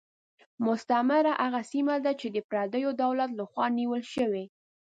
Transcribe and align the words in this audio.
مستعمره 0.65 1.31
هغه 1.43 1.61
سیمه 1.71 1.95
ده 2.05 2.11
چې 2.19 2.27
د 2.35 2.37
پردیو 2.49 2.89
دولت 3.03 3.29
له 3.39 3.43
خوا 3.51 3.65
نیول 3.77 4.03
شوې. 4.13 4.45